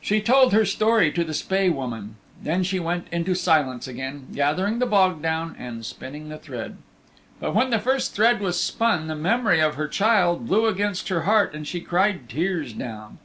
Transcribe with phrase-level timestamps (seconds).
[0.00, 2.14] She told her story to the Spae Woman.
[2.40, 6.76] Then she went into silence again, gathering the bog down and spinning the thread.
[7.40, 11.22] But when the first thread was spun the memory of her child blew against her
[11.22, 13.18] heart and she cried tears down.